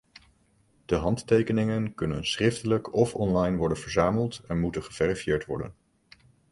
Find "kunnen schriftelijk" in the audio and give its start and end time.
1.95-2.93